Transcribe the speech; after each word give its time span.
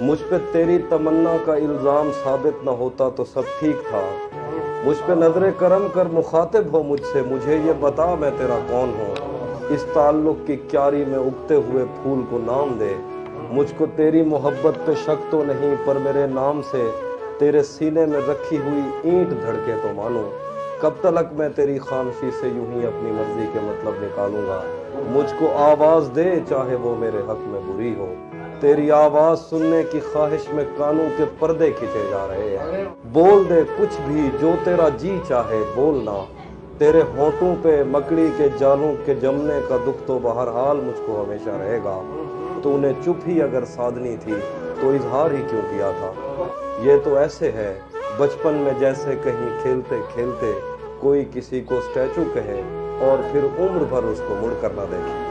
مجھ 0.00 0.22
پہ 0.28 0.36
تیری 0.52 0.78
تمنا 0.88 1.36
کا 1.44 1.54
الزام 1.54 2.10
ثابت 2.24 2.64
نہ 2.64 2.70
ہوتا 2.70 3.08
تو 3.16 3.24
سب 3.24 3.42
ٹھیک 3.58 3.76
تھا۔ 3.88 4.00
مجھ 4.84 4.96
پہ 5.06 5.12
نظر 5.12 5.50
کرم 5.50 5.86
کر 5.94 6.06
مخاطب 6.12 6.72
ہو 6.72 6.82
مجھ 6.82 7.02
سے، 7.12 7.22
مجھے 7.22 7.56
یہ 7.64 7.72
بتا 7.80 8.14
میں 8.14 8.30
تیرا 8.38 8.58
کون 8.68 8.92
ہوں۔ 8.98 9.14
اس 9.68 9.84
تعلق 9.92 10.46
کی 10.46 10.56
کیاری 10.56 11.04
میں 11.04 11.18
اگتے 11.18 11.54
ہوئے 11.54 11.84
پھول 12.02 12.20
کو 12.30 12.38
نام 12.38 12.76
دے۔ 12.80 12.94
مجھ 13.50 13.72
کو 13.76 13.86
تیری 13.96 14.22
محبت 14.22 14.86
پہ 14.86 14.92
شک 14.94 15.32
تو 15.32 15.44
نہیں، 15.44 15.74
پر 15.84 15.96
میرے 15.96 16.26
نام 16.26 16.60
سے 16.70 16.90
تیرے 17.38 17.62
سینے 17.62 18.06
میں 18.06 18.20
رکھی 18.28 18.58
ہوئی 18.58 18.82
اینٹ 19.02 19.30
دھڑکے 19.30 19.72
تو 19.82 19.88
مانو 19.94 20.30
کب 20.80 20.90
تلک 21.00 21.32
میں 21.32 21.48
تیری 21.48 21.78
خامشی 21.78 22.30
سے 22.40 22.48
یوں 22.48 22.66
ہی 22.72 22.86
اپنی 22.86 23.10
مرضی 23.10 23.46
کے 23.52 23.58
مطلب 23.62 23.92
نکالوں 24.02 24.46
گا؟ 24.46 24.62
مجھ 25.06 25.34
کو 25.38 25.46
آواز 25.56 26.10
دے 26.16 26.40
چاہے 26.48 26.74
وہ 26.74 26.94
میرے 26.98 27.18
حق 27.18 27.48
میں 27.48 27.60
بری 27.66 27.94
ہو۔ 27.98 28.14
تیری 28.60 28.90
آواز 28.90 29.40
سننے 29.40 29.82
کی 29.90 30.00
خواہش 30.12 30.48
میں 30.52 30.64
کانوں 30.76 31.08
کے 31.16 31.24
پردے 31.38 31.70
کھچے 31.70 32.06
جا 32.10 32.26
رہے 32.28 32.56
ہیں۔ 32.56 32.84
بول 33.12 33.44
دے 33.48 33.60
کچھ 33.76 34.00
بھی 34.06 34.28
جو 34.40 34.50
تیرا 34.64 34.88
جی 34.88 35.18
چاہے 35.28 35.62
بولنا 35.74 36.24
تیرے 36.78 37.02
ہونٹوں 37.16 37.54
پہ 37.62 37.82
مکڑی 37.90 38.28
کے 38.36 38.48
جالوں 38.58 38.94
کے 39.04 39.14
جمنے 39.14 39.58
کا 39.68 39.76
دکھ 39.86 40.02
تو 40.06 40.18
بہرحال 40.22 40.76
مجھ 40.76 41.00
کو 41.06 41.22
ہمیشہ 41.22 41.50
رہے 41.50 41.78
گا۔ 41.84 42.00
تو 42.62 42.74
انہیں 42.74 42.92
چپ 43.04 43.28
ہی 43.28 43.42
اگر 43.42 43.64
سادنی 43.64 44.16
تھی، 44.24 44.34
تو 44.80 44.90
اظہار 44.90 45.30
ہی 45.30 45.42
کیوں 45.50 45.62
کیا 45.70 45.90
تھا؟ 45.98 46.12
یہ 46.82 46.96
تو 47.04 47.16
ایسے 47.16 47.50
ہے، 47.52 47.78
بچپن 48.18 48.54
میں 48.54 48.72
جیسے 48.78 49.14
کہیں 49.24 49.48
کھیلتے 49.62 50.00
کھیلتے 50.12 50.52
کوئی 51.00 51.24
کسی 51.32 51.60
کو 51.60 51.74
سٹیچو 51.90 52.22
کہے 52.34 52.62
اور 53.00 53.22
پھر 53.32 53.44
عمر 53.58 53.84
بھر 53.88 54.02
اس 54.02 54.22
کو 54.28 54.34
مڑ 54.42 54.52
کر 54.60 54.70
نہ 54.76 54.86
دیکھے۔ 54.90 55.26